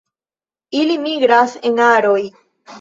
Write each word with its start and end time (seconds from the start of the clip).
Ili 0.79 0.97
migras 1.05 1.55
en 1.71 1.85
aroj. 1.93 2.19